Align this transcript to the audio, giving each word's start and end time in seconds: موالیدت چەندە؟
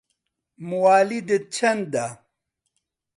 موالیدت 0.69 1.43
چەندە؟ 1.55 2.05